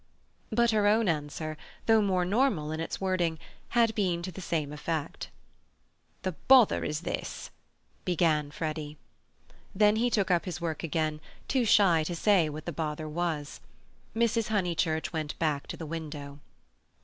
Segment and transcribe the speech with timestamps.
[0.49, 3.37] But her own answer, though more normal in its wording,
[3.77, 5.29] had been to the same effect.
[6.23, 7.51] "The bother is this,"
[8.03, 8.97] began Freddy.
[9.75, 13.59] Then he took up his work again, too shy to say what the bother was.
[14.15, 14.47] Mrs.
[14.47, 16.39] Honeychurch went back to the window.